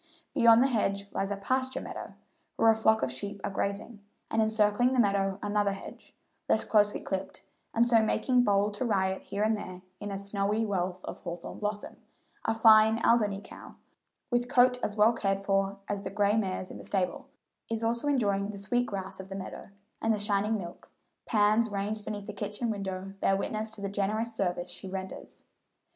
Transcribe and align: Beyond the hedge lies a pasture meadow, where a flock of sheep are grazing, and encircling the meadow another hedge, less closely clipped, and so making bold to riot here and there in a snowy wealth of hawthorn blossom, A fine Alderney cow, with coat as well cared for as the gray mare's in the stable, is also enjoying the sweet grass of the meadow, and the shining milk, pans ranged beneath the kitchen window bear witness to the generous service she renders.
Beyond 0.33 0.63
the 0.63 0.67
hedge 0.67 1.05
lies 1.11 1.29
a 1.29 1.37
pasture 1.37 1.79
meadow, 1.79 2.15
where 2.55 2.71
a 2.71 2.75
flock 2.75 3.03
of 3.03 3.11
sheep 3.11 3.39
are 3.43 3.51
grazing, 3.51 4.01
and 4.31 4.41
encircling 4.41 4.93
the 4.93 4.99
meadow 4.99 5.37
another 5.43 5.73
hedge, 5.73 6.15
less 6.49 6.63
closely 6.65 6.99
clipped, 6.99 7.43
and 7.75 7.87
so 7.87 8.01
making 8.01 8.41
bold 8.43 8.73
to 8.73 8.85
riot 8.85 9.21
here 9.21 9.43
and 9.43 9.55
there 9.55 9.83
in 9.99 10.09
a 10.09 10.17
snowy 10.17 10.65
wealth 10.65 11.05
of 11.05 11.19
hawthorn 11.19 11.59
blossom, 11.59 11.97
A 12.45 12.55
fine 12.55 12.97
Alderney 13.05 13.41
cow, 13.43 13.75
with 14.31 14.49
coat 14.49 14.79
as 14.81 14.97
well 14.97 15.13
cared 15.13 15.45
for 15.45 15.77
as 15.87 16.01
the 16.01 16.09
gray 16.09 16.35
mare's 16.35 16.71
in 16.71 16.79
the 16.79 16.85
stable, 16.85 17.27
is 17.69 17.83
also 17.83 18.07
enjoying 18.07 18.49
the 18.49 18.57
sweet 18.57 18.87
grass 18.87 19.19
of 19.19 19.29
the 19.29 19.35
meadow, 19.35 19.69
and 20.01 20.11
the 20.15 20.19
shining 20.19 20.57
milk, 20.57 20.89
pans 21.27 21.69
ranged 21.69 22.05
beneath 22.05 22.25
the 22.25 22.33
kitchen 22.33 22.71
window 22.71 23.13
bear 23.21 23.37
witness 23.37 23.69
to 23.69 23.81
the 23.81 23.87
generous 23.87 24.33
service 24.33 24.71
she 24.71 24.89
renders. 24.89 25.45